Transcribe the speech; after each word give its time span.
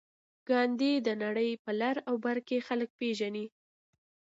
ګاندي 0.49 0.93
د 1.07 1.09
نړۍ 1.23 1.51
په 1.63 1.71
لر 1.81 1.95
او 2.07 2.15
بر 2.25 2.37
کې 2.47 2.57
خلک 2.67 2.89
پېژني. 2.99 3.45